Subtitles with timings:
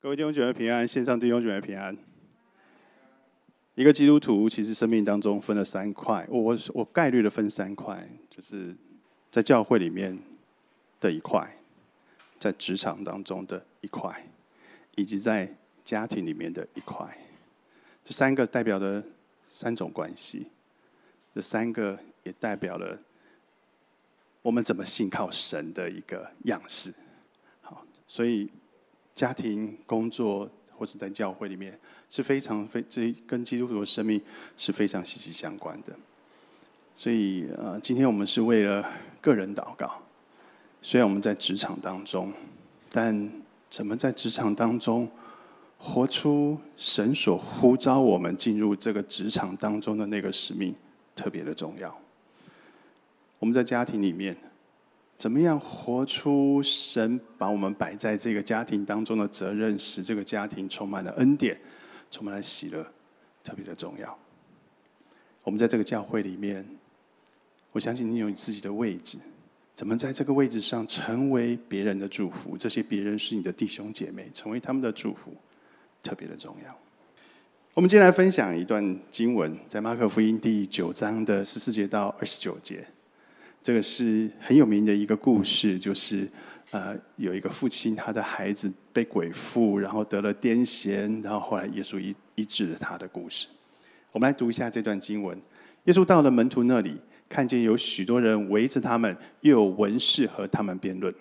[0.00, 1.96] 各位弟兄姐妹平安，线上弟兄姐妹平安。
[3.74, 8.72] 一个基督徒其实生命当中分了三块，我我我概率的分三块，就是
[9.28, 10.16] 在教会里面
[11.00, 11.52] 的一块，
[12.38, 14.24] 在职场当中的一块，
[14.94, 15.52] 以及在
[15.82, 17.04] 家庭里面的一块。
[18.04, 19.04] 这三个代表的
[19.48, 20.46] 三种关系，
[21.34, 22.96] 这三个也代表了
[24.42, 26.94] 我们怎么信靠神的一个样式。
[27.62, 28.48] 好，所以。
[29.18, 31.76] 家庭、工作或者在教会里面
[32.08, 34.22] 是非常非这跟基督徒的生命
[34.56, 35.92] 是非常息息相关的。
[36.94, 38.88] 所以呃，今天我们是为了
[39.20, 40.00] 个人祷告。
[40.80, 42.32] 虽然我们在职场当中，
[42.92, 43.28] 但
[43.68, 45.08] 怎么在职场当中
[45.78, 50.72] 活出神所呼召我们进入这个职场当中的那个使命，
[51.16, 51.92] 特别的重要。
[53.40, 54.36] 我们在家庭里面。
[55.18, 61.58] 怎么样活出神把我们摆在这个家庭当中的责任，使这个家庭充满了恩典，
[62.08, 62.86] 充满了喜乐，
[63.42, 64.16] 特别的重要。
[65.42, 66.64] 我们在这个教会里面，
[67.72, 69.18] 我相信你有你自己的位置，
[69.74, 72.56] 怎么在这个位置上成为别人的祝福？
[72.56, 75.34] 这些别人是你的弟兄姐妹，成为他们的祝福，
[76.00, 76.78] 特别的重要。
[77.74, 82.86] 我们今天来分享一段经文，在马可福音第九章的十四节到二十九节。
[83.62, 86.26] 这个是很有名的一个故事，就是
[86.70, 93.48] 呃，有一个父亲，他的孩子被鬼附，然后得了癫痫，然后后来耶稣医医治了他的故事。
[94.12, 95.38] 我们来读一下这段经文。
[95.84, 96.96] 耶稣到了门徒那里，
[97.28, 101.14] 看见有许多人围着他们，又有文士和他们辩论。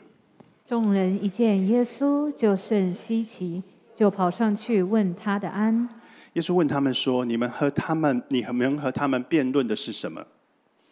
[0.67, 3.63] 众人一见耶稣，就甚稀奇，
[3.95, 5.87] 就跑上去问他的安。
[6.33, 10.25] 耶稣问他们说：“你们和他们，你们和他们辩论的是什么？”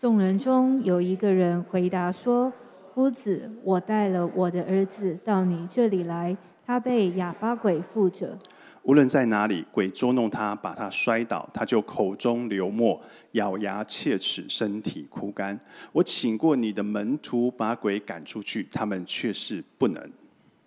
[0.05, 2.53] 众人中有一个人回答说
[2.93, 8.37] ：“夫子，我带了我的儿子到你这里来，他被哑巴鬼附着。
[8.83, 15.59] 无论在哪里，鬼捉弄他，把他摔倒，他就口中流沫，咬牙切齿，身体枯干。
[15.91, 20.11] 我请过你的门徒把鬼赶出去，他们却是不能。”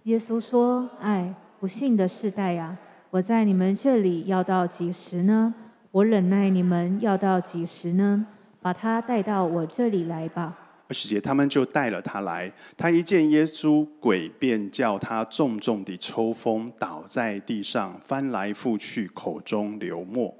[0.03, 2.77] 耶稣说：“哎，不幸的世代呀！
[3.10, 5.54] 我在你们这里要到几时呢？
[5.93, 8.27] 我忍耐你们要到几时呢？”
[8.60, 10.56] 把他带到我这里来吧。
[10.88, 12.50] 二十节，他们就带了他来。
[12.76, 20.34] 他一见耶稣，鬼便叫他重重地抽风，倒在地上，翻来覆去，口中流沫。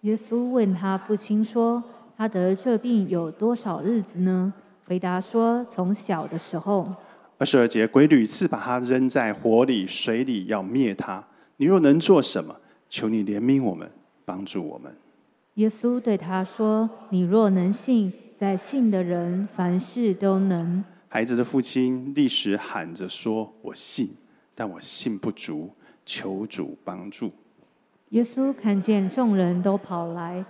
[0.00, 1.82] 耶稣问他父亲说
[2.18, 4.52] ：“他得这病有多少日子呢？”
[4.84, 6.92] 回答说：“从小的时候。”
[7.38, 11.24] 二十二节，鬼屡次把他扔在火里、水里，要灭他。
[11.58, 12.54] 你若能做什么，
[12.88, 13.88] 求你怜悯我们，
[14.24, 14.92] 帮助我们。
[15.56, 24.14] 耶稣对他说：“你若能信，在信的人凡事都能。”孩子的父亲立时喊着说：“我信，
[24.54, 25.70] 但我信不足，
[26.04, 27.32] 求主帮助。”
[28.10, 30.44] 耶稣看见众人都跑来，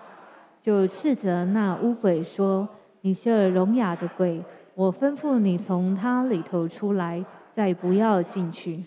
[0.61, 2.69] 就斥责那乌鬼说
[3.03, 4.43] ：“你这聋哑的鬼，
[4.75, 8.83] 我吩咐你从他里头出来，再不要进去。”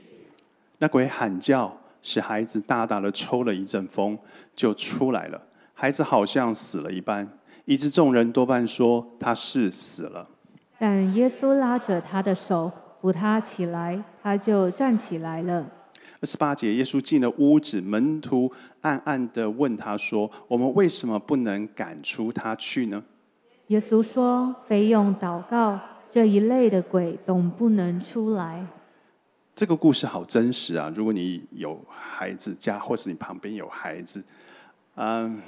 [0.80, 4.20] 那鬼喊叫，使孩子大大的抽了一阵风，
[4.54, 5.42] 就出来了。
[5.82, 7.26] 孩子好像死了一般，
[7.64, 10.28] 以致众人多半说他是死了。
[10.78, 12.70] 但耶稣拉着他的手
[13.00, 15.66] 扶他起来，他就站起来了。
[16.20, 18.52] 二十八节，耶稣进了屋子，门徒
[18.82, 23.02] 暗暗的问他说：“我们为什么不能赶出他去呢？”
[23.68, 25.80] 耶稣说：“非用祷告，
[26.12, 28.68] 这一类的鬼总不能出来。”
[29.56, 30.92] 这个故事好真实啊！
[30.94, 34.22] 如果你有孩子家，或是你旁边有孩子。
[35.02, 35.42] 嗯，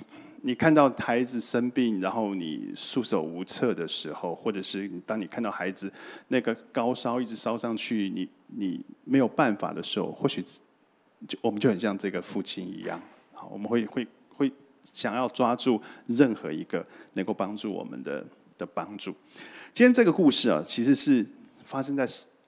[0.44, 5.92] 你看到孩子生病，然后你束手无策的时候，或者是当你看到孩子
[6.30, 10.42] 那个高烧一直烧上去，你你没有办法的时候，或许
[11.28, 12.98] 就我们就很像这个父亲一样，
[13.34, 14.50] 好，我们会会会
[14.86, 16.86] 想要抓住任何一个
[17.16, 18.26] 能够帮助我们的
[18.58, 19.14] 的帮助。
[19.74, 21.26] 今天这个故事啊，其实是
[21.66, 22.08] 发生在，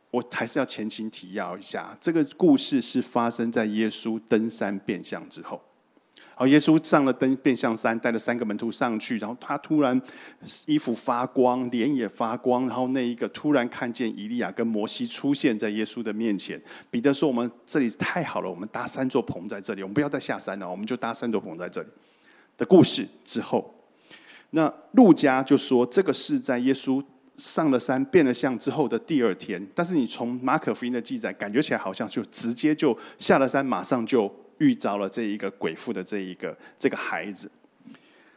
[0.10, 5.62] 我还是要前情提要一下，这个故事是发生在耶稣登山变相之后。
[6.36, 10.02] 好，耶稣上了登变相山，带了三个门徒上去，然后他突然
[10.66, 16.60] 衣服发光，脸也发光，然后那一个突然看见以利亚跟摩西出现在耶稣的面前。
[16.90, 21.88] 彼得说：“我们这里太好了，我们搭三座棚在这里，我们不要再下山了，我们就搭三座棚在这里。”
[22.58, 23.72] 的故事之后，
[24.50, 27.04] 那路加就说这个是在耶稣
[27.36, 34.43] 上了山变了相之后的第二天，但是你从马可福音的记载，感觉起来好像就直接就下了山，马上就。
[34.64, 37.52] 遇着了这一个鬼父的这一个这个孩子，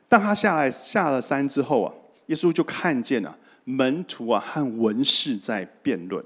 [0.08, 1.94] 当他下来下了山之后啊，
[2.26, 6.24] 耶稣就看见了门徒啊和文士在辩论。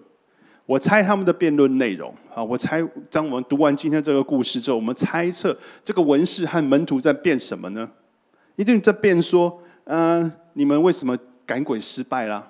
[0.64, 5.54] 我猜他们的辩论内容啊，我猜当我们读完今天这个故事之后，我们猜测
[5.84, 7.90] 这个文士和门徒在辩什么呢？
[8.56, 12.46] 一定在辩说，嗯，你们为什么赶鬼失败啦？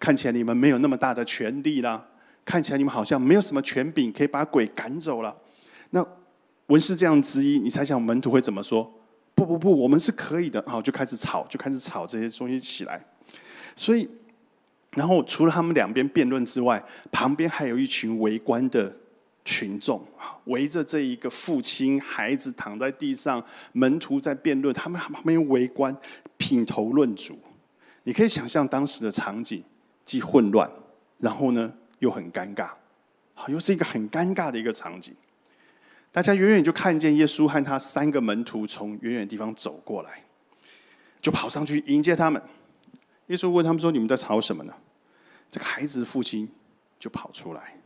[0.00, 2.04] 看起来你们没有那么大的权力啦，
[2.44, 5.36] 看起来你们好像没有什么权柄可以把鬼赶走了。
[5.90, 6.04] 那
[6.66, 8.92] 文士这样质疑，你猜想门徒会怎么说？
[9.34, 10.62] 不不不，我们是可以的。
[10.66, 13.02] 好，就开始吵，就开始吵这些东西起来。
[13.74, 14.08] 所以，
[14.92, 18.94] 然后除了他们两边辩论之外，旁边还有一群围观的
[19.44, 20.06] 群众，
[20.44, 23.42] 围着这一个父亲，孩子躺在地上，
[23.72, 25.96] 门徒在辩论，他们旁边围观，
[26.36, 27.38] 品头论足。
[28.04, 29.64] 你可以想象当时的场景，
[30.04, 30.70] 既混乱，
[31.18, 32.68] 然后呢又很尴尬，
[33.34, 35.14] 好，又是一个很尴尬的一个场景。
[36.12, 40.22] 大家远远就看见耶稣和他三个门徒从远远地方走过来，
[41.22, 42.40] 就跑上去迎接他们。
[43.28, 44.74] 耶稣问他们说：“你们在吵什么呢？”
[45.50, 46.46] 这个孩子的父亲
[46.98, 47.78] 就跑出来，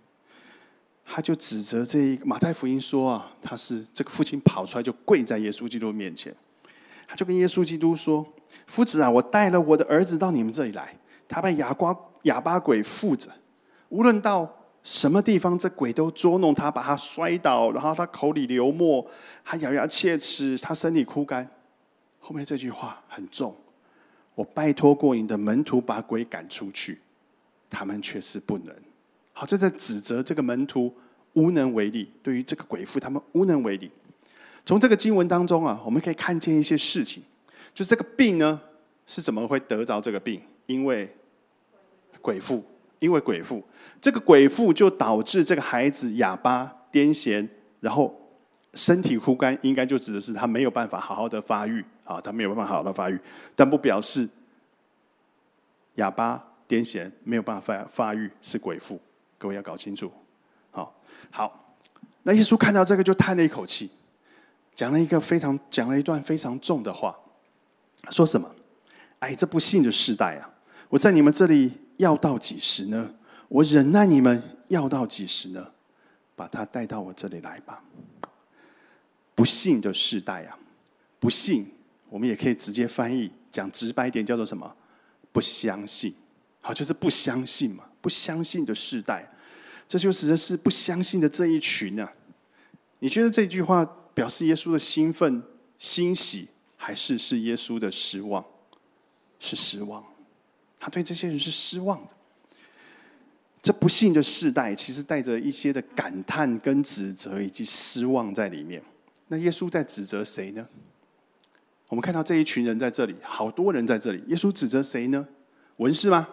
[1.04, 6.34] 他就指责这一个马太福音说：“啊，他是这个父亲跑出来就跪在耶稣基督面前，
[7.06, 8.26] 他就跟耶稣基督说
[8.66, 10.98] ：‘夫子啊，我带了我的儿子到你们这里来，
[11.28, 13.30] 他被哑瓜哑巴鬼附着，
[13.88, 14.52] 无论到……’”
[14.86, 19.04] 什么地方这鬼都捉弄他，把他摔倒，然后他口里流沫，
[19.44, 21.50] 他咬牙切齿，他身体枯干。
[22.20, 23.52] 后面这句话很重，
[24.36, 27.00] 我拜托过你的门徒把鬼赶出去，
[27.68, 28.72] 他们却是不能。
[29.32, 30.94] 好，这在指责这个门徒
[31.32, 33.90] 无能为力，对于这个鬼父他们无能为力。
[34.64, 37.24] 从这个经文当中啊，我们可以看见一些事情，
[37.74, 38.60] 就这个病呢
[39.04, 40.40] 是怎么会得着这个病？
[40.66, 41.12] 因为
[42.22, 42.64] 鬼父。
[42.98, 43.62] 因为鬼父，
[44.00, 47.46] 这个鬼父就导致这个孩子哑巴、癫痫，
[47.80, 48.14] 然后
[48.72, 53.20] 身体枯干，应该就指的是他没有办法好好的发育啊，他没有办法好好的发育，
[53.54, 54.26] 但不表示
[55.96, 58.98] 哑巴、癫痫没有办法发发育是鬼父，
[59.36, 60.10] 各位要搞清楚。
[60.70, 60.94] 好，
[61.30, 61.76] 好，
[62.22, 63.90] 那耶稣看到这个就叹了一口气，
[64.74, 67.14] 讲了一个非常讲了一段非常重的话，
[68.10, 68.50] 说什么？
[69.18, 70.48] 哎，这不幸的时代啊，
[70.88, 71.72] 我在你们这里。
[71.98, 73.14] 要到几时呢？
[73.48, 75.66] 我忍耐你们要到几时呢？
[76.34, 77.82] 把他带到我这里来吧。
[79.34, 80.58] 不幸的世代啊，
[81.18, 81.66] 不幸，
[82.08, 84.74] 我们也可以直接翻译，讲直白一点，叫做什么？
[85.32, 86.14] 不相信。
[86.60, 89.30] 好，就是不相信嘛，不相信的世代，
[89.86, 92.12] 这就指的是不相信的这一群啊。
[92.98, 95.42] 你觉得这句话表示耶稣的兴奋、
[95.78, 98.44] 欣喜，还是是耶稣的失望？
[99.38, 100.04] 是失望。
[100.86, 102.12] 他对这些人是失望的。
[103.60, 108.80] 这不幸的世代，其实带着一些的感叹、跟指责以及失望在里面。
[109.26, 110.64] 那耶稣在指责谁呢？
[111.88, 114.22] 我们看到这一群人在这里，好多人在这里。
[114.28, 115.26] 耶稣指责谁呢？
[115.78, 116.28] 文士吗？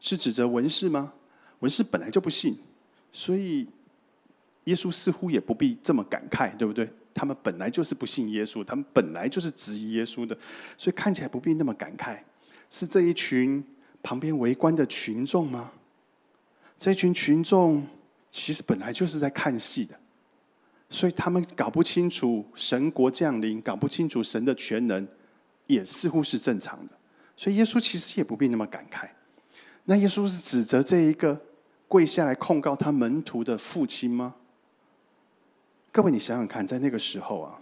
[0.00, 1.12] 是指责文士吗？
[1.58, 2.56] 文士本来就不信，
[3.12, 3.68] 所以
[4.64, 6.88] 耶稣似乎也不必这么感慨，对不对？
[7.12, 10.34] 他们本来就是不信耶稣，他们本来就是质疑耶稣的，
[10.78, 12.18] 所以看起来不必那么感慨。
[12.70, 13.62] 是这一群。
[14.02, 15.72] 旁边围观的群众吗？
[16.78, 17.86] 这群群众
[18.30, 19.94] 其实本来就是在看戏的，
[20.90, 25.06] 所以他们搞不清楚神国降临，搞不清楚神的全能，
[25.66, 26.92] 也似乎是正常的。
[27.36, 29.08] 所以耶稣其实也不必那么感慨。
[29.84, 31.40] 那耶稣是指责这一个
[31.86, 34.34] 跪下来控告他门徒的父亲吗？
[35.92, 37.60] 各位，你想想看，在那个时候啊，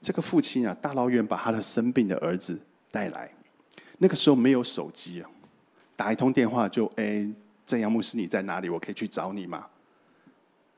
[0.00, 3.30] 这个父亲啊，大老远把他的生病的儿子带来，
[3.98, 5.30] 那个时候没有手机啊。
[5.96, 7.26] 打一通电话就哎，
[7.64, 8.68] 正阳牧师你在哪里？
[8.68, 9.66] 我可以去找你吗？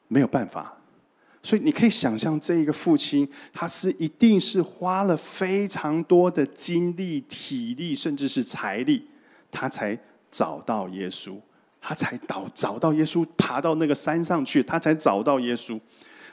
[0.08, 0.76] 没有办法，
[1.42, 9.08] 所以你可以想象，这一个父亲他是一定是花了非常多的精力、体力，甚至是财力，
[9.50, 9.98] 他才
[10.30, 11.36] 找到耶稣，
[11.80, 15.80] 他才找找到耶稣，爬到那个山上去，他才找到耶稣，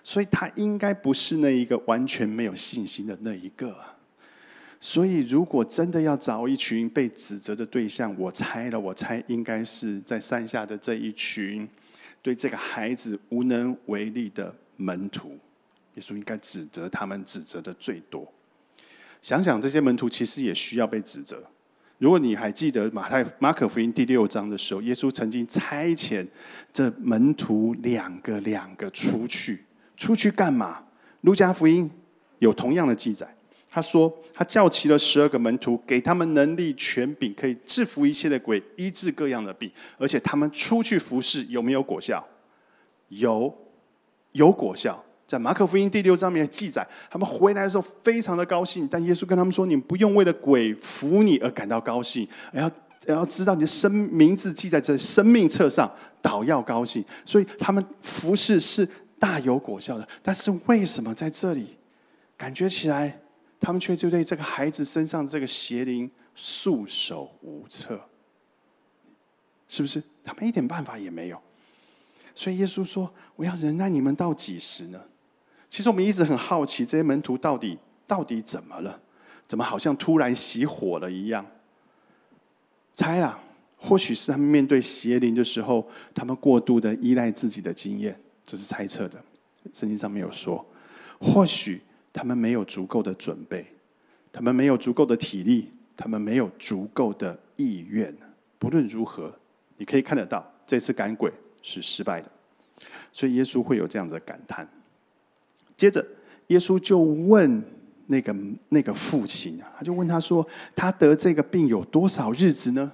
[0.04, 3.76] 所以他应该不是那一个完全没有信心的那一个。
[4.86, 11.66] 所以，如果真的要找一群被指责的对象，我猜了，我猜应该是在山下的这一群
[12.22, 15.40] 对这个孩子无能为力的门徒。
[15.94, 18.30] 耶稣应该指责他们，指责的最多。
[19.22, 21.42] 想想这些门徒其实也需要被指责。
[21.98, 26.28] 如果你还记得马太、马可福音第六章的时候，耶稣曾经差遣
[26.74, 29.64] 这门徒两个两个出去，
[29.96, 30.84] 出去干嘛？
[31.22, 31.90] 路加福音
[32.40, 33.34] 有同样的记载。
[33.76, 39.72] 他说：“他叫齐了十二个门徒，给他们能力、权柄，可以制服一切的鬼，医治各样的病。
[39.98, 42.24] 而且他们出去服侍，有没有果效？
[43.08, 43.52] 有，
[44.34, 45.04] 有果效。
[45.26, 48.88] 在马可福音第六章里面记载，他们回来的时候非常的高兴。
[48.88, 52.72] 但耶稣跟他们说：‘你不用为了鬼服你而感到高兴，而要
[53.08, 57.04] 要知道你的生名字记在这生命册上，倒要高兴。
[57.26, 58.88] 所以他们服侍是
[59.18, 60.08] 大有果效的。
[60.22, 61.76] 但是为什么在这里
[62.38, 63.20] 感觉起来，
[63.64, 67.98] 他们却就对这个孩子身上这个邪灵束手无策？
[69.70, 70.04] 是不是？
[70.22, 71.42] 他们一点办法也没有。
[72.36, 75.02] 所以耶稣说：“我要忍耐你们到几时呢？”
[75.70, 79.00] 其实我们一直很好奇，这些门徒到底到底怎么了？
[79.48, 81.46] 怎么好像突然熄火了一样？
[82.94, 83.40] 猜啦，
[83.78, 89.24] 或许是他们面对邪灵的时候，他们过度的依赖自己的经验，这是猜测的。
[89.72, 90.66] 圣经上面有说，
[91.20, 91.82] 或许
[92.14, 93.66] 他们没有足够的准备，
[94.32, 98.16] 他们没有足够的体力，他们没有足够的意愿。
[98.60, 99.34] 不论如何，
[99.78, 102.30] 你可以看得到，这次赶鬼是失败的。
[103.12, 104.68] 所以耶稣会有这样的感叹。
[105.76, 106.06] 接着，
[106.48, 107.64] 耶稣就问
[108.08, 108.36] 那个
[108.70, 112.92] 那个父亲啊，他就问他说：“他得这个病有多少日子呢？”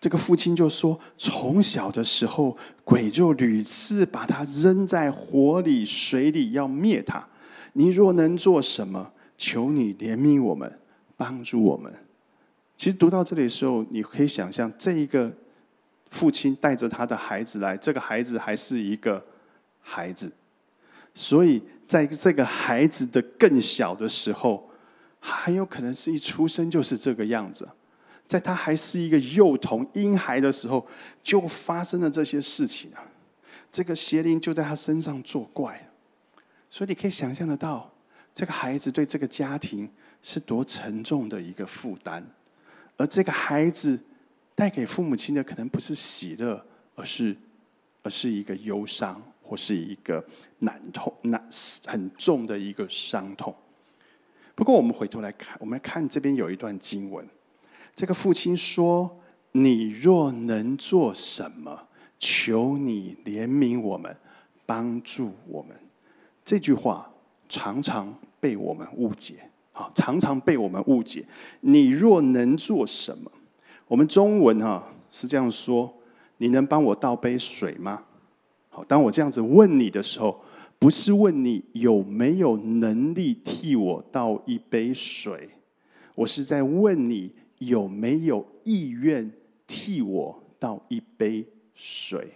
[0.00, 7.24] 这个父亲就说：“从小的时候，鬼就屡次把他扔在火里、水里，要灭他。
[7.72, 10.78] 你若能做什么，求你怜悯我们，
[11.16, 11.92] 帮助我们。”
[12.76, 15.32] 其实读到这里的时候，你可以想象，这一个
[16.10, 19.24] 父亲带着他的孩子来，这个孩子还是一个
[19.80, 20.30] 孩子，
[21.14, 21.62] 所以。
[21.84, 24.66] 在这个孩子的更小的时候，
[25.20, 27.68] 很有可能是一出生就是这个样子。
[28.26, 30.86] 在他还是一个幼童婴孩的时候，
[31.22, 33.04] 就发生了这些事情啊！
[33.70, 35.86] 这个邪灵就在他身上作怪
[36.72, 37.92] 所以你可以想象得到，
[38.32, 39.86] 这个孩子对这个家庭
[40.22, 42.26] 是多沉重的一个负担。
[42.96, 44.00] 而这个孩子
[44.54, 46.64] 带给父母亲的，可能不是喜乐，
[46.94, 47.36] 而是
[48.02, 49.22] 而是一个忧伤。
[49.44, 50.24] 或是一个
[50.60, 51.46] 难痛、难
[51.84, 53.54] 很重的一个伤痛。
[54.54, 57.28] 不过，我们回头来看，我们来看这边有一段经文。
[57.94, 59.20] 这个父亲说
[59.52, 61.86] ：“你若能做什么，
[62.18, 64.16] 求你怜悯我们，
[64.64, 65.76] 帮助我们。”
[66.44, 67.10] 这句话
[67.48, 69.34] 常常被我们误解，
[69.72, 71.24] 啊，常常被我们误解。
[71.60, 73.30] 你若能做什么？
[73.88, 75.92] 我们中文哈是这样说
[76.38, 78.04] ：“你能帮我倒杯水吗？”
[78.70, 80.42] 好，当我这样子问你的时候，
[80.78, 85.50] 不是问你有没有能力替我倒一杯水，
[86.14, 89.30] 我是在问你有没有意愿
[89.66, 92.32] 替我倒一杯水。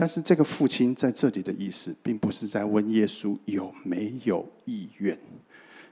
[0.00, 5.18] 但是这个父亲在这里的意思，并不是在问耶稣有没有意愿。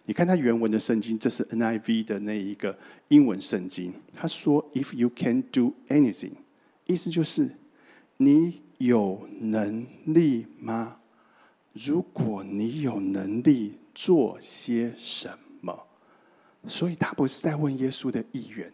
[0.04, 6.34] 你看他原文的圣经，这是 NIV 的那一个英文圣经，他说：“If you can do anything”，
[6.86, 7.50] 意思就是
[8.18, 8.60] 你。
[8.78, 10.98] 有能力吗？
[11.72, 15.30] 如果你有能力做些什
[15.62, 15.86] 么，
[16.66, 18.70] 所以他不是在问耶稣的意愿，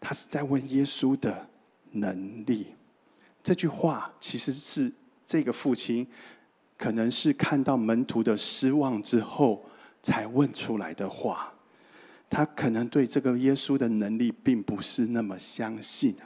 [0.00, 1.48] 他是在问耶稣的
[1.92, 2.66] 能力。
[3.46, 4.92] 这句话其实是
[5.24, 6.04] 这个父亲
[6.76, 9.64] 可能是看到门徒的失望之后
[10.02, 11.52] 才问出来的话。
[12.28, 16.16] 他可能对这个耶稣的能力并不是那么相信。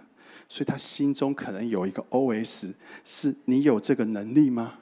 [0.48, 2.74] 所以他心中可能有一个 O.S.：
[3.04, 4.78] 是你有这个能力吗？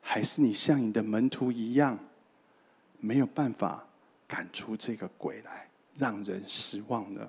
[0.00, 1.98] 还是你像你的门徒一样，
[3.00, 3.86] 没有办法
[4.26, 7.28] 赶出这个鬼来，让人失望呢？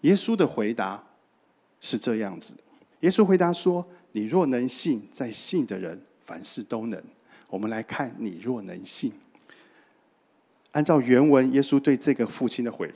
[0.00, 1.04] 耶稣的回答
[1.82, 2.54] 是这样子：
[3.00, 7.02] 耶稣回答说：“你若能信，在信的人凡事都能。”
[7.48, 9.12] 我们来看，你若能信。
[10.72, 12.92] 按照原文，耶稣对这个父亲的回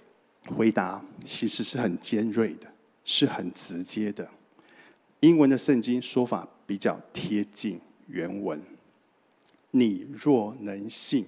[0.46, 2.68] 回答，其实是很尖锐的。
[3.06, 4.26] 是很直接的，
[5.20, 8.58] 英文的圣经说法比较贴近原文。
[9.72, 11.26] 你若能信，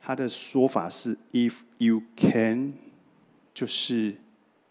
[0.00, 2.72] 他的说法是 “if you can”，
[3.54, 4.16] 就是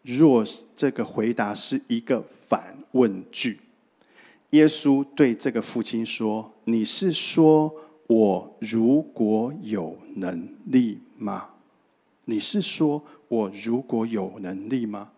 [0.03, 0.43] 若
[0.75, 3.59] 这个回答是一个反问句。
[4.51, 7.71] 耶稣对这个父亲说：“你是说
[8.07, 11.49] 我如果有能力吗？
[12.25, 15.11] 你是说我如果有能力吗？”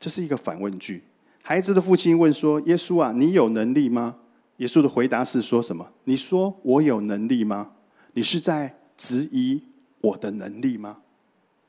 [0.00, 1.02] 这是一个反问句。
[1.42, 4.16] 孩子的父亲问说：“耶稣啊，你有能力吗？”
[4.58, 5.86] 耶稣的回答是说什么？
[6.04, 7.72] 你说我有能力吗？
[8.14, 9.62] 你是在质疑
[10.00, 10.96] 我的能力吗？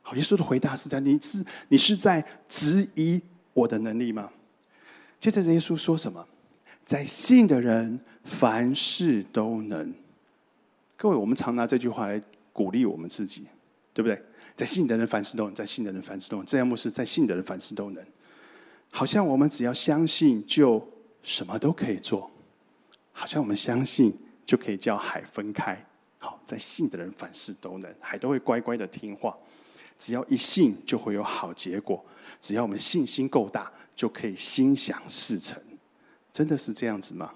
[0.07, 3.21] 好，耶稣的回答是在你是你是在质疑
[3.51, 4.31] 我的能力吗？
[5.19, 6.25] 接着耶稣说什么？
[6.85, 9.93] 在信的人凡事都能。
[10.95, 12.21] 各位，我们常拿这句话来
[12.53, 13.47] 鼓励我们自己，
[13.93, 14.17] 对不对？
[14.55, 16.45] 在信的人凡事都能，在信的人凡事都能。
[16.45, 18.01] 这样牧师在信的人凡事都能。
[18.89, 20.81] 好像我们只要相信，就
[21.21, 22.31] 什么都可以做；
[23.11, 25.85] 好像我们相信，就可以叫海分开。
[26.17, 29.37] 好，在信的人凡事都能，海都会乖乖的听话。
[29.97, 32.03] 只要一信就会有好结果，
[32.39, 35.61] 只要我们信心够大，就可以心想事成。
[36.31, 37.31] 真的是这样子吗？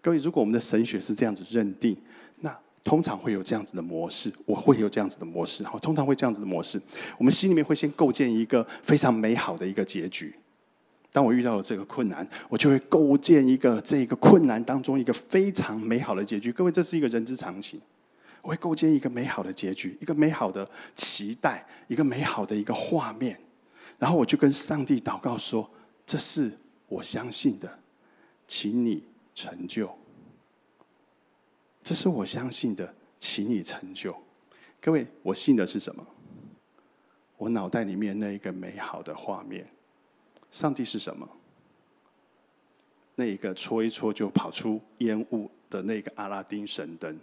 [0.00, 1.96] 各位，如果我们的神学是这样子认定，
[2.40, 6.80] 那通常会有这样子的模式，我会有这样子的模式，好，通常会这样子的模式，
[7.18, 10.34] 我们心里面会先构建一个非常美好的一个结局。
[11.10, 16.52] 当我遇到了这个困难，我就会构建一个这个困难当中一个非常美好的结局。
[16.52, 17.80] 各位，这是一个人之常情。
[18.48, 23.38] 我会构建一个美好的结局，一个美好的期待，一个美好的一个画面，
[23.98, 25.70] 然后我就跟上帝祷告说
[26.06, 26.50] ：“这是
[26.86, 27.78] 我相信的，
[28.46, 29.94] 请你成就。
[31.82, 34.16] 这是我相信的，请你成就。”
[34.80, 36.06] 各位，我信的是什么？
[37.36, 39.68] 我脑袋里面那一个美好的画面。
[40.50, 41.28] 上帝是什么？
[43.14, 47.20] 那一个搓一搓就跑出烟雾的那个阿拉丁神灯，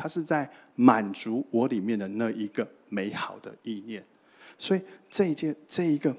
[0.00, 4.02] 他是在满足我里面的那一个美好的意念。
[4.56, 4.80] 所以
[5.10, 6.16] 这一件、这一个、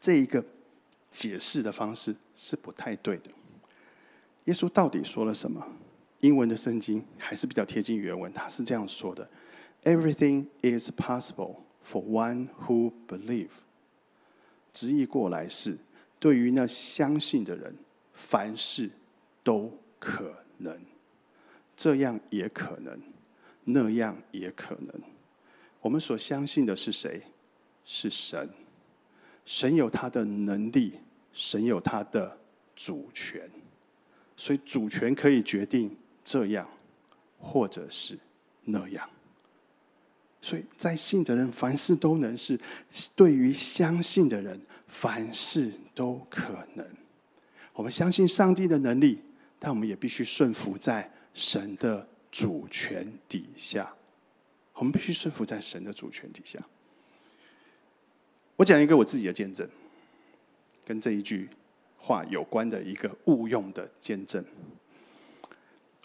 [0.00, 0.42] 这一个
[1.10, 3.30] 解释的方式是不太对的。
[4.44, 5.62] 耶稣到底说了什么？
[6.20, 9.28] 英文的圣经还是比较贴近原文，他是这样说的
[9.84, 13.50] ：“Everything is possible for one who believe。”
[14.72, 15.76] 直译过来是：
[16.18, 17.76] 对于那相信的人，
[18.14, 18.90] 凡事
[19.44, 20.80] 都可能。
[21.78, 23.00] 这样也可能，
[23.62, 25.00] 那样也可能。
[25.80, 27.22] 我们所相信的是谁？
[27.84, 28.50] 是神。
[29.44, 30.94] 神有他的能力，
[31.32, 32.36] 神有他的
[32.74, 33.48] 主权，
[34.36, 36.68] 所以主权可以决定这样，
[37.38, 38.18] 或者是
[38.64, 39.08] 那样。
[40.42, 42.56] 所以在信的人，凡事都能是；
[43.14, 46.84] 对于相信的人，凡事都可能。
[47.72, 49.20] 我们相信上帝的能力，
[49.60, 51.08] 但我们也必须顺服在
[51.38, 53.94] 神的主权底下。
[54.74, 56.58] 我们必须顺服在神的主权底下。
[58.56, 59.68] 我讲一个我自己的见证，
[60.84, 61.48] 跟这一句
[61.96, 64.44] 话有关的一个误用的见证。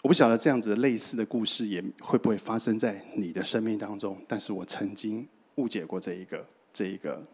[0.02, 5.26] 我不晓得这样子类似的故事也会不会发生在你的生命当中，但是我曾经
[5.56, 7.26] 误解过这一个、这一个、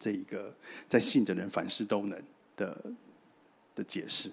[0.00, 0.52] 这一个
[0.88, 2.20] 在信的人凡事都能
[2.56, 2.76] 的
[3.76, 4.32] 的解释。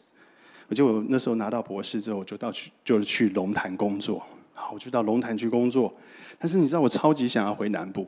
[0.67, 5.93] 我就那时候拿到博士之后，我就到去就是去龙潭工作，好，我就到龙潭去工作。
[6.37, 8.07] 但是你知道，我超级想要回南部，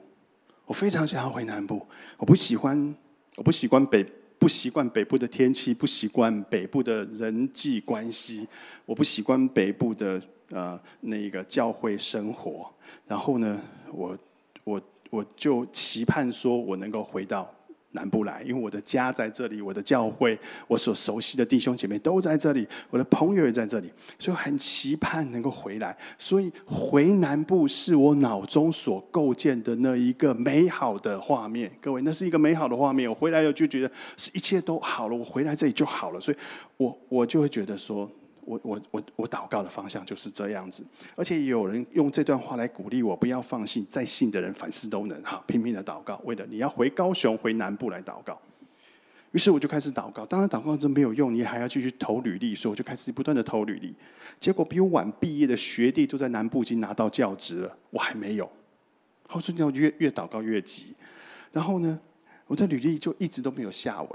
[0.65, 1.85] 我非常想要回南部，
[2.17, 2.95] 我不喜欢，
[3.35, 4.05] 我不习惯北。
[4.39, 8.47] 不习惯北部的天气，不习惯北部的人际关系，
[8.85, 12.71] 我不习惯北部的呃那个教会生活。
[13.07, 13.59] 然后呢，
[13.91, 14.15] 我
[14.63, 17.51] 我我就期盼说我能够回到。
[17.97, 25.97] 南部来，因为我的家在这里，我的教会，我所熟悉的弟兄姐妹都在这里，我的朋友也在这里，所以很期盼能够回来。
[26.17, 31.71] 所以回南部是我脑中所构建的那一个美好的画面。
[31.81, 33.09] 各位，那是一个美好的画面。
[33.09, 36.19] 我回来了就觉得是一切都好了，我回来这里就好了。
[36.19, 36.37] 所以
[36.77, 38.07] 我我就会觉得说。
[38.47, 40.81] 我我我我祷告的方向就是这样子，
[41.15, 48.39] 而且有人用这段话来鼓励我，不要放弃，再信的人凡事都能哈，拼命的祷告，为了你要回高雄、回南部来祷告。
[49.33, 53.93] 于是我就开始祷告，当然祷告真没有用，你还要继续投履历，所以我就开始不断的投履历。
[54.39, 58.49] 结果比我晚毕业的学弟都在南部已经拿到教职了，我还没有。
[59.27, 60.95] 后说你要越越祷告越急，
[61.51, 61.99] 然后呢，
[62.47, 64.11] 我的履历就一直都没有下文，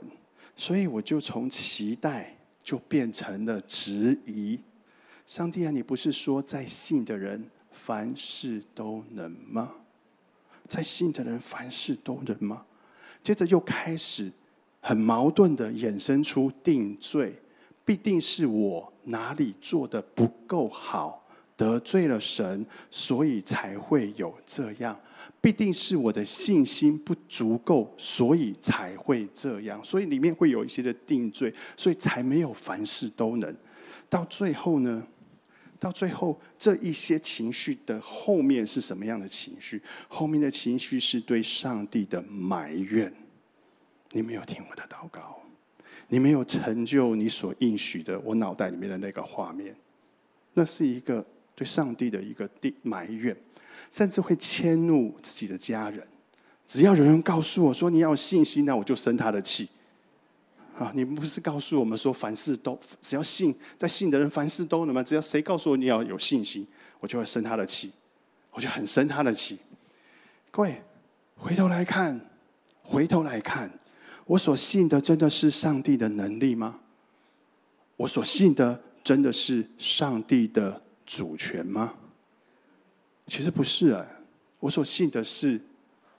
[0.57, 2.35] 所以我就从期待。
[2.63, 4.59] 就变成了质疑。
[5.27, 9.73] 上帝啊，你不是说在信的人凡事都能吗？
[10.69, 12.65] 在信的人凡事都能吗？
[13.23, 14.31] 接着又开始
[14.81, 17.41] 很矛盾的衍生出定罪，
[17.85, 21.22] 必定是我哪里做的不够好。
[21.57, 24.99] 得罪了神，所以才会有这样。
[25.41, 29.83] 必定是我的信心不足够，所以才会这样。
[29.85, 33.57] 所以里面会有一些的定罪，所以才没有凡事都能。
[34.09, 35.03] 到最后呢？
[35.79, 39.83] 到最后这一些情绪的后面是什么样的情绪？
[40.07, 43.13] 后面的情绪是对上帝的埋怨。
[44.13, 45.41] 你没有听我的祷告，
[46.09, 48.19] 你没有成就你所应许的。
[48.21, 49.75] 我脑袋里面的那个画面，
[50.55, 51.25] 那是一个。
[51.63, 53.37] 对上帝的一个地埋怨，
[53.89, 56.05] 甚至会迁怒自己的家人。
[56.67, 59.69] 只要有人告诉我说你要有信心，那我就生他的气。
[60.77, 65.01] 啊，你们不是告诉我们说凡事都只要信，在信的人凡事都能吗？
[65.05, 66.67] 只要谁告诉我你要有信心，
[66.99, 67.93] 我就会生他的气，
[68.51, 69.57] 我就很生他的气。
[70.51, 70.83] 各位，
[71.37, 72.21] 回头来看，
[72.83, 73.71] 回头来看，
[74.25, 76.81] 我所信的真的是上帝的能力吗？
[77.97, 80.83] 我所信的真的是上帝的？
[81.15, 81.93] 主权吗？
[83.27, 84.07] 其实不是啊，
[84.59, 85.61] 我所信的是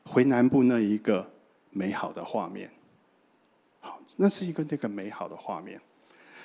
[0.05, 1.27] 回南部那一个
[1.71, 2.69] 美好的画面。
[3.79, 5.81] 好，那是一个那个美好的画面，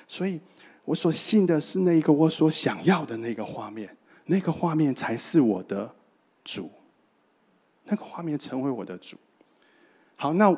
[0.07, 0.41] 所以
[0.83, 5.93] 我所信的是那一个我所想要的那个画面，那个画面才是我的
[6.43, 6.71] 主，
[7.83, 9.15] 那个画面成为我的主。
[10.15, 10.57] 好，那。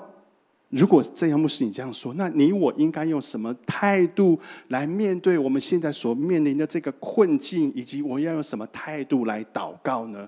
[0.71, 10.27] 如果这样，牧师你这样说，那你我应该用什么态度来面对我们现在所面临的这个困境，以及我要用什么态度来祷告呢？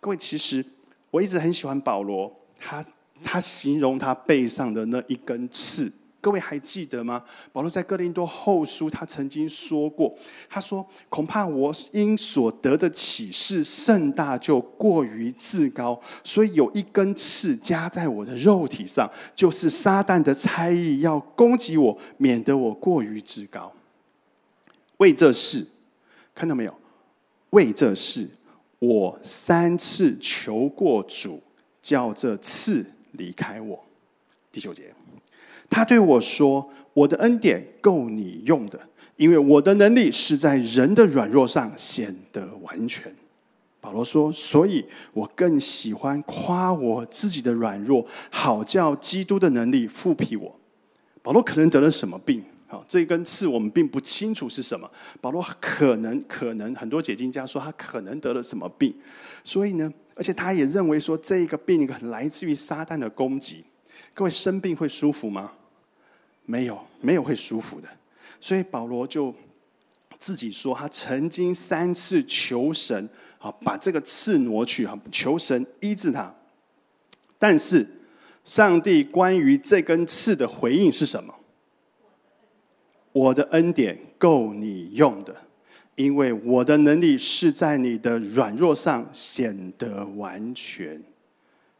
[0.00, 0.64] 各位，其实
[1.10, 2.84] 我一直很喜欢保罗，他
[3.22, 5.90] 他形容他背上的那一根刺。
[6.24, 7.22] 各位还记得吗？
[7.52, 10.16] 保罗在哥林多后书，他曾经说过
[10.48, 23.70] ：“他说，恐怕我因所得的启示甚大，就过于自高，所以有一根刺加在我的肉体上，就是撒旦的猜疑，要攻击我，免得我过于自高。
[24.96, 25.66] 为这事，
[26.34, 26.74] 看到没有？
[27.50, 28.26] 为这事，
[28.78, 31.42] 我三次求过主，
[31.82, 32.82] 叫这刺
[33.12, 33.84] 离开我。”
[34.50, 34.94] 第九节。
[35.74, 38.78] 他对我说：“我的恩典够你用的，
[39.16, 43.12] 因为我的能力是在人的软弱上显得完全。”
[43.82, 50.60] 保罗说：“所以我更喜欢夸我自己的软弱，好叫基督的能力复辟我。”
[51.22, 52.40] 保罗可能得了什么病？
[52.68, 54.88] 好，这根刺我们并不清楚是什么。
[55.20, 58.94] 保罗可能可能很多解经家说他可能得了什么病，
[59.42, 63.64] 所以呢，而且他也认为说这个病来自于撒旦的攻击。
[64.14, 65.50] 各位生病会舒服吗？
[66.44, 67.88] 没有，没有会舒服的。
[68.40, 69.34] 所以保罗就
[70.18, 76.34] 自己说，他曾经三次求神，啊，把这个刺挪去，哈，求神医治他。
[77.38, 77.86] 但是
[78.44, 81.34] 上帝关于这根刺的回应是什么？
[83.12, 85.34] 我的恩典够你用的，
[85.94, 91.02] 因为我的能力是在你的软弱上显得完全。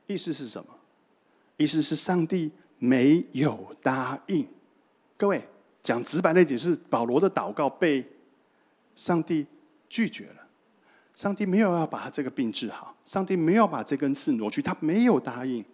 [0.07, 0.69] 意思是什么？
[1.57, 2.51] 意思是上帝
[2.85, 4.47] 没有答应，
[5.17, 5.43] 各位
[5.83, 8.05] 讲直白的解释，保罗的祷告被
[8.95, 9.47] 上帝
[9.89, 10.47] 拒绝了。
[11.15, 15.65] 上帝没有要把他这个病治好，上帝没有把这根刺挪去，他没有答应。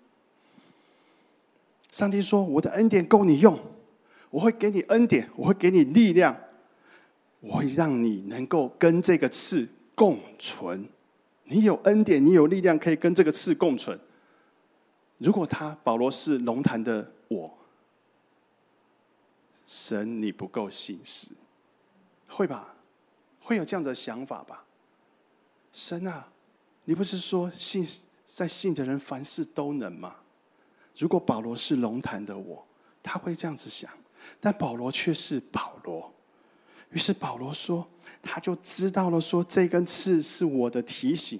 [1.91, 3.59] 上帝说：“我的恩典够你用，
[4.31, 6.37] 我会给你恩典，我会给你力量，
[7.41, 10.87] 我会让你能够跟这个刺共存。
[11.45, 13.99] 你有恩典，你有力量，可以跟这个刺共存。”
[15.21, 17.59] 如果他保罗是龙潭的我，
[19.67, 21.29] 神你不够信实，
[22.27, 22.75] 会吧？
[23.39, 24.65] 会有这样的想法吧？
[25.75, 26.27] 神啊，
[26.87, 27.87] 你不是说信
[28.27, 30.17] 在信的人凡事都能吗？
[30.97, 32.67] 如果保罗是龙潭的我，
[33.03, 33.91] 他会这样子想，
[34.41, 36.11] 但保罗却是保罗。
[36.93, 37.87] 于是保罗说，
[38.23, 41.39] 他就知道了，说这根刺是我的提醒，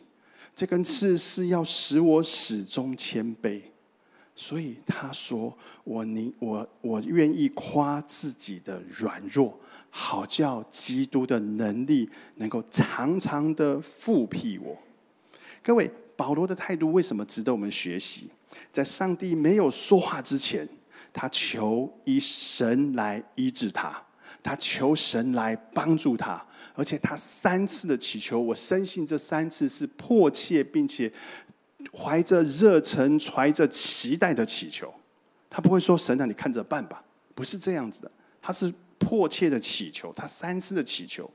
[0.55, 3.63] 这根刺是要使我始终谦卑。
[4.41, 14.75] 所以他说：“我宁我我愿意夸自己的软弱，好叫基督的能力能够常常的复辟我。”
[15.63, 18.31] 各位，保罗的态度为什么值得我们学习？
[18.73, 20.67] 在上帝没有说话之前，
[21.13, 24.03] 他求以神来医治他，
[24.43, 26.43] 他求神来帮助他，
[26.75, 31.13] 而且他三次的祈求，我深信这三次是迫切并且。
[31.93, 34.93] 怀着热忱、怀着期待的祈求，
[35.49, 37.03] 他不会说：“神啊，你看着办吧。”
[37.35, 38.11] 不是这样子的，
[38.43, 41.31] 他是迫切的祈求，他三次的祈求。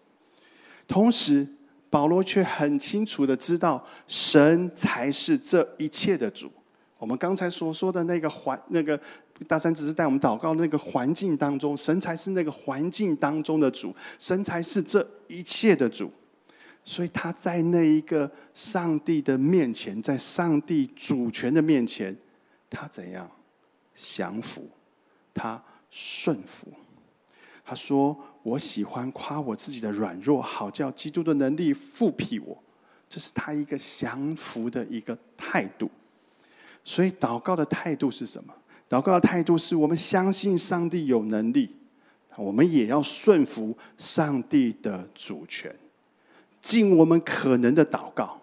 [0.88, 1.47] 同时，
[1.89, 6.51] 保罗却很清楚的知道，神才是这一切的主。
[6.97, 8.99] 我们刚才所说的那个环、那个
[9.47, 16.12] 大山只是带我们祷告的那个环境当中，神才是那个环境当中的主，神才是这一切的主。
[16.88, 22.15] 所以他在那一个上帝的面前，在上帝主权的面前，
[22.69, 23.30] 他怎样
[23.95, 24.69] 降服？
[25.34, 26.67] 他顺服。
[27.65, 32.56] 他说：“我喜欢夸我自己的软弱，好叫基督的能力复辟我。”
[33.10, 35.89] 这是他一个降服的一个态度。
[36.84, 38.54] 所以祷告的态度是什么？
[38.88, 41.76] 祷告的态度是我们相信上帝有能力，
[42.36, 45.76] 我们也要顺服上帝的主权。
[46.65, 48.41] 尽我们可能的祷告，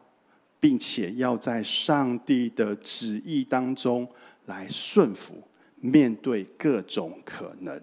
[0.61, 4.06] 并且要在上帝的旨意当中
[4.46, 5.35] 来顺服，
[5.80, 7.76] 面对各种可能，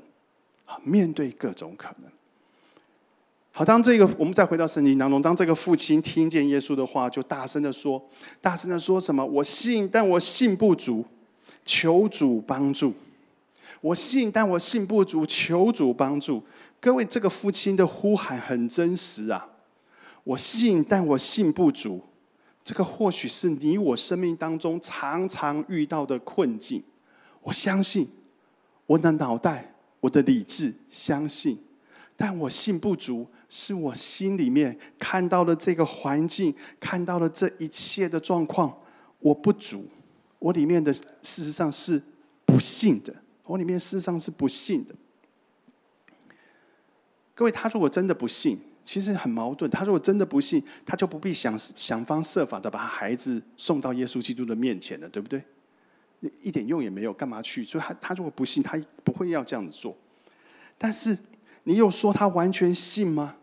[0.64, 2.10] 啊，面对各种可能。
[3.52, 8.02] 好，当这个我们再回到圣经当中，当这个父亲听见耶稣的话，就大声的说
[8.40, 9.26] ：“大声的说什么？
[9.26, 11.04] 我信，但我信不足，
[11.66, 12.94] 求主帮助。
[13.82, 16.42] 我信，但我信不足，求主帮助。”
[16.80, 19.46] 各位，这个父亲的呼喊很真实啊。
[20.30, 22.00] 我信，但我信不足，
[22.64, 26.84] 这个或许是你我生命当中常常遇到的困境。
[27.42, 28.08] 我相信，
[28.86, 31.58] 我的脑袋、我的理智相信，
[32.16, 38.78] 但我信不足，是我心里面看到了这个环境，看到了这一切的状况，
[39.18, 39.84] 我不足，
[40.38, 42.00] 我里面的事实上是
[42.46, 43.12] 不信的，
[43.46, 44.94] 我里面事实上是不信的。
[47.34, 49.70] 各位，他如果真的不信，其实很矛盾。
[49.70, 55.40] 他如果真的不信，他就不必想想方设法的把孩子送到耶稣基督的面前了，对不对？
[56.42, 57.64] 一点用也没有，干嘛去？
[57.64, 59.96] 所以，他他如果不信，他不会要这样子做。
[60.76, 61.16] 但是，
[61.66, 63.36] 你又说他完全信吗？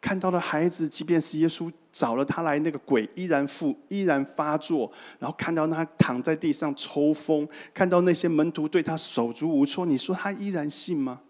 [0.00, 11.20] 看到了孩子，即便是耶稣找了他来，那个鬼依然复依然发作，然后看到他躺在地上抽风，看到那些门徒对他手足无措，你说他依然信吗？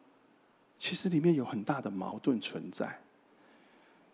[0.79, 3.01] 其实里面有很大的矛盾存在。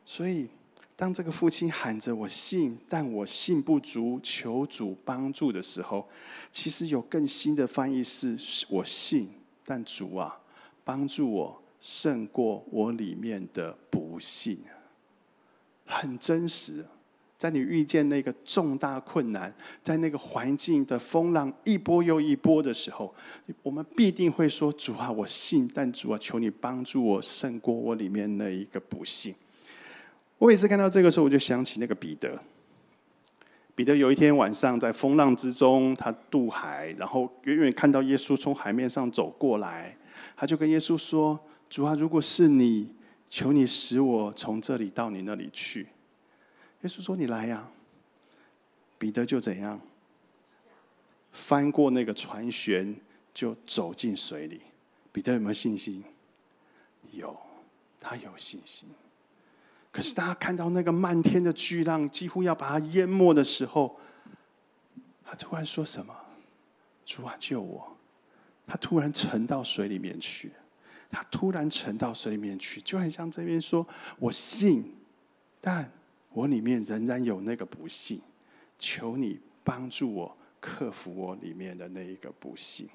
[0.05, 0.49] 所以，
[0.97, 6.09] 当这个父亲喊着“我信，但我信不足，求主帮助”的时候，
[6.51, 8.37] 其实有更新的翻译是
[8.71, 9.29] “我信，
[9.65, 10.39] 但主啊，
[10.85, 14.57] 帮助我。”胜过我里面的不幸，
[15.85, 16.87] 很真实。
[17.37, 23.13] 在你遇见那个重大困难，在那个环境的风浪一波又一波的时候，
[23.65, 29.35] 我们必定会说：“主啊，我信，但主啊，求你帮助我胜过我里面那一个不幸。”
[30.43, 32.37] 我每次看到这个时候，我就想起那个彼得。
[33.77, 39.97] 彼得有一天晚上在风浪之中，他渡海，然后远远看到耶稣从海面上走过来，
[40.35, 41.39] 他就跟耶稣说。
[41.71, 42.93] 主啊，如果是你，
[43.29, 45.83] 求你使我从这里到你那里去。
[46.81, 47.71] 耶稣说：“你来呀。”
[48.99, 49.81] 彼得就怎样，
[51.31, 52.93] 翻过那个船舷，
[53.33, 54.61] 就走进水里。
[55.13, 56.03] 彼得有没有信心？
[57.13, 57.39] 有，
[58.01, 58.89] 他有信心。
[59.93, 64.01] 可是，当他看到那个漫天的巨浪几乎要把他淹没的时候，
[65.23, 66.17] 他突然说什么
[67.05, 67.95] ：“主啊，救我！”
[68.67, 70.51] 他突然沉到水里面去。
[71.11, 73.87] 他突然沉到水里面去，就很像这边说
[74.19, 74.95] ：“我信，
[75.61, 75.93] 但
[76.31, 78.19] 我里面仍然有那个不信，
[78.79, 82.89] 求你帮助我克服我里面的那一个不信。”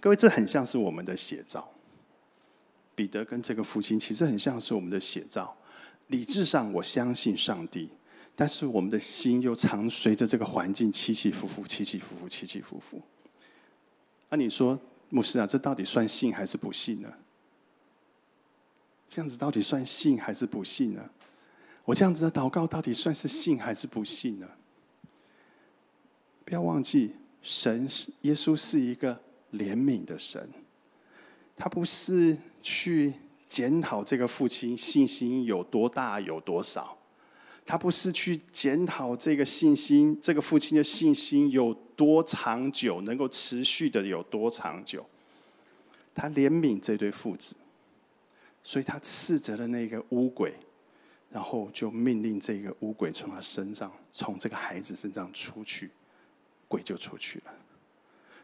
[0.00, 1.71] 各位，这很像是我们的写照。
[2.94, 5.56] 彼得跟这个父亲其实很像是我们的写照。
[6.08, 7.88] 理智上我相信上帝，
[8.34, 13.00] 但是我们的心又常随着这个环境起起伏伏，起起伏伏，起起伏伏。
[14.28, 14.78] 那你说？
[15.14, 17.12] 牧师啊，这到底算信还是不信呢？
[19.10, 21.10] 这样子到底算信还是不信呢？
[21.84, 24.48] 我这样子的祷告到底算是信还是不信呢？
[26.46, 29.20] 不要忘记，神是耶稣是一个
[29.52, 30.48] 怜悯的神，
[31.56, 33.12] 他不是去
[33.46, 36.96] 检讨这个父亲信心有多大有多少。
[37.64, 45.06] 他不是去检讨这个信心，这个父亲的信心有多长久，能够持续的有多长久。
[46.12, 47.54] 他怜悯这对父子，
[48.64, 50.52] 所以他斥责了那个乌鬼，
[51.30, 55.88] 然后就命令这个乌鬼从他身上，从这个孩子身上出去，
[56.66, 57.54] 鬼就出去了。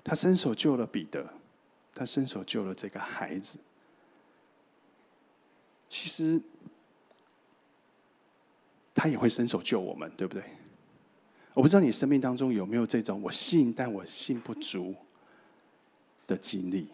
[0.04, 1.28] 他伸手救了彼得，
[1.98, 3.58] 他伸手救了这个孩子。
[5.88, 6.40] 其实。
[9.00, 10.42] 他也会伸手救我们，对不对？
[11.54, 14.92] 我不知道你生命当中有没有这种我信但我信不足
[16.26, 16.88] 的经历。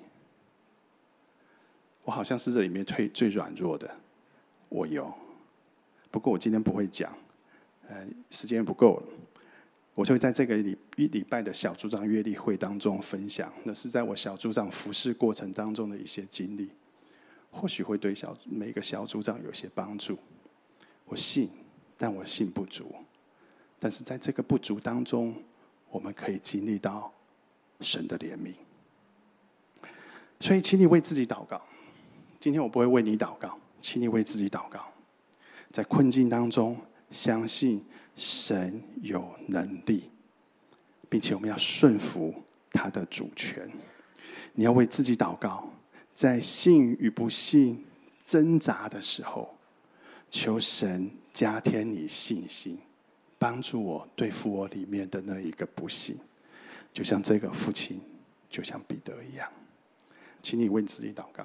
[2.02, 3.90] 我好像是这里面最最软弱的，
[4.68, 5.10] 我有。
[6.10, 7.10] 不过我今天不会讲，
[7.88, 9.06] 呃，时间不够了。
[9.94, 16.70] 我就会在这个礼一礼拜的小组长阅历会当中分享，那是在我小组长服侍过程当中的一些经历，
[17.50, 20.18] 或许会对小每个小组长有些帮助。
[21.06, 21.48] 我信。
[21.96, 22.92] 但我信不足，
[23.78, 25.32] 但是在这个不足当中，
[25.90, 27.10] 我们可以经历到
[27.80, 28.52] 神的怜悯。
[30.40, 31.62] 所以，请你为自己祷告。
[32.40, 34.84] 今天我不会为你祷告，请你为自己祷告。
[35.70, 36.76] 在困境当中，
[37.12, 37.80] 相信
[38.16, 40.10] 神有能力，
[41.08, 42.34] 并且我们要顺服
[42.70, 43.70] 他的主权。
[44.54, 45.68] 你要为自己祷告，
[46.14, 47.84] 在信与不信
[48.24, 49.54] 挣扎的时候，
[50.30, 51.10] 求神。
[51.34, 52.78] 加添你信心，
[53.40, 56.16] 帮助我对付我里面的那一个不幸，
[56.92, 58.00] 就像这个父亲，
[58.48, 59.50] 就像彼得一样，
[60.40, 61.44] 请你为自己祷告。